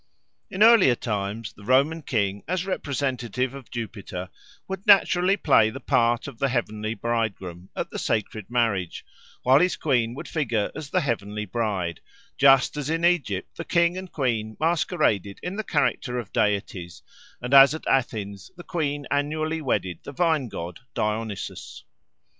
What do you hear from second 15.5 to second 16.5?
the character of